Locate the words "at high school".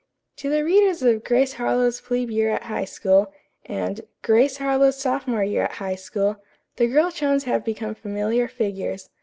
2.53-3.31, 5.65-6.37